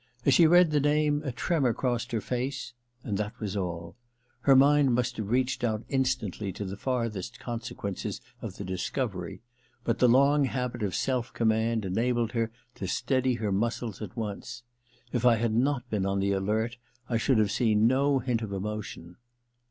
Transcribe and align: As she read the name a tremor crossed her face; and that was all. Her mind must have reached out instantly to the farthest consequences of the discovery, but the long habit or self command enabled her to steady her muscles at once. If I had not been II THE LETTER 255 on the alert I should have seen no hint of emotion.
As 0.25 0.33
she 0.33 0.47
read 0.47 0.71
the 0.71 0.79
name 0.79 1.21
a 1.23 1.31
tremor 1.31 1.73
crossed 1.75 2.11
her 2.11 2.21
face; 2.21 2.73
and 3.03 3.19
that 3.19 3.39
was 3.39 3.55
all. 3.55 3.95
Her 4.39 4.55
mind 4.55 4.95
must 4.95 5.17
have 5.17 5.29
reached 5.29 5.63
out 5.63 5.83
instantly 5.89 6.51
to 6.53 6.65
the 6.65 6.75
farthest 6.75 7.39
consequences 7.39 8.19
of 8.41 8.55
the 8.57 8.63
discovery, 8.63 9.43
but 9.83 9.99
the 9.99 10.09
long 10.09 10.45
habit 10.45 10.81
or 10.81 10.89
self 10.89 11.31
command 11.33 11.85
enabled 11.85 12.31
her 12.31 12.49
to 12.77 12.87
steady 12.87 13.35
her 13.35 13.51
muscles 13.51 14.01
at 14.01 14.17
once. 14.17 14.63
If 15.13 15.23
I 15.23 15.35
had 15.35 15.53
not 15.53 15.87
been 15.91 16.01
II 16.01 16.05
THE 16.05 16.07
LETTER 16.07 16.09
255 16.09 16.11
on 16.11 16.19
the 16.19 16.51
alert 16.53 16.77
I 17.07 17.17
should 17.19 17.37
have 17.37 17.51
seen 17.51 17.85
no 17.85 18.17
hint 18.17 18.41
of 18.41 18.51
emotion. 18.51 19.17